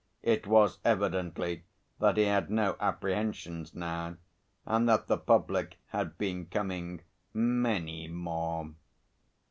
[0.23, 1.63] It was evidently
[1.99, 4.15] that he had no apprehensions now,
[4.65, 7.01] and that the public had been coming
[7.35, 8.71] "many more."